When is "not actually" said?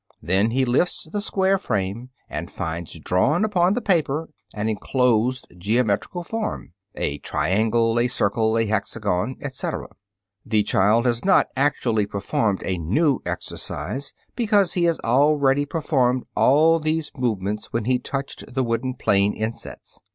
11.23-12.07